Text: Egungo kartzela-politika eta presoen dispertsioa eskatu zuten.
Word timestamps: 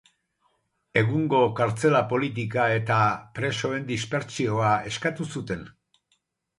Egungo 1.01 1.41
kartzela-politika 1.59 2.67
eta 2.79 2.99
presoen 3.39 3.87
dispertsioa 3.93 4.75
eskatu 4.95 5.33
zuten. 5.37 5.67